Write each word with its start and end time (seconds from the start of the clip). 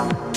Podcast. 0.00 0.29